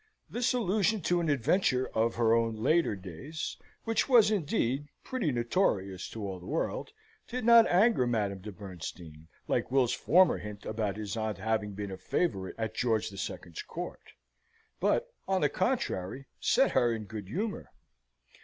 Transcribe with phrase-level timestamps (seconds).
[0.27, 6.09] This allusion to an adventure of her own later days, which was, indeed, pretty notorious
[6.09, 6.89] to all the world,
[7.27, 11.91] did not anger Madame de Bernstein, like Will's former hint about his aunt having been
[11.91, 14.13] a favourite at George the Second's Court;
[14.79, 17.69] but, on the contrary, set her in good humour.